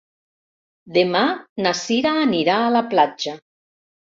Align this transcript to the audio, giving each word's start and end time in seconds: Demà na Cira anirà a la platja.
Demà 0.95 1.21
na 1.65 1.75
Cira 1.81 2.15
anirà 2.25 2.57
a 2.63 2.73
la 2.79 2.85
platja. 2.95 3.37